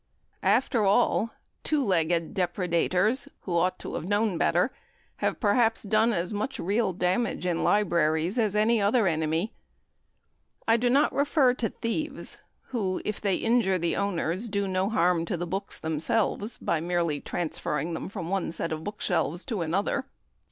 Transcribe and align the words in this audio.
AFTER 0.41 0.83
all, 0.83 1.29
two 1.63 1.85
legged 1.85 2.33
depredators, 2.33 3.27
who 3.41 3.55
ought 3.55 3.77
to 3.77 3.93
have 3.93 4.09
known 4.09 4.35
better, 4.39 4.73
have 5.17 5.39
perhaps 5.39 5.83
done 5.83 6.11
as 6.11 6.33
much 6.33 6.57
real 6.57 6.91
damage 6.91 7.45
in 7.45 7.63
libraries 7.63 8.39
as 8.39 8.55
any 8.55 8.81
other 8.81 9.05
enemy. 9.05 9.53
I 10.67 10.75
do 10.75 10.89
not 10.89 11.13
refer 11.13 11.53
to 11.53 11.69
thieves, 11.69 12.39
who, 12.69 12.99
if 13.05 13.21
they 13.21 13.35
injure 13.35 13.77
the 13.77 13.95
owners, 13.95 14.49
do 14.49 14.67
no 14.67 14.89
harm 14.89 15.23
to 15.25 15.37
the 15.37 15.45
books 15.45 15.77
themselves 15.77 16.57
by 16.57 16.79
merely 16.79 17.21
transferring 17.21 17.93
them 17.93 18.09
from 18.09 18.27
one 18.27 18.51
set 18.51 18.71
of 18.71 18.83
bookshelves 18.83 19.45
to 19.45 19.61
another. 19.61 20.07